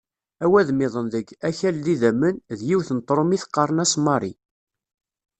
Awadem-iḍen 0.43 1.07
deg 1.13 1.27
"Akal 1.47 1.75
d 1.85 1.87
idammen", 1.93 2.35
d 2.57 2.59
yiwet 2.67 2.89
n 2.93 2.99
tṛumit 3.01 3.43
qqaren-as 3.47 3.93
Marie. 4.05 4.37